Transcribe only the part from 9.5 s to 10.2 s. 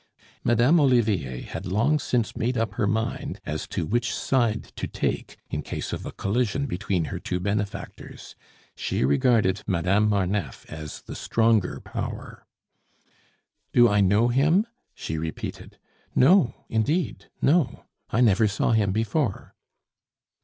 Madame